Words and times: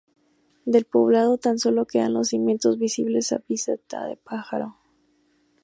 Del 0.65 0.85
poblado 0.85 1.37
tan 1.37 1.59
solo 1.59 1.85
quedan 1.85 2.15
los 2.15 2.29
cimientos, 2.29 2.79
visibles 2.79 3.31
a 3.33 3.43
vista 3.47 3.75
de 4.07 4.17
pájaro. 4.17 4.79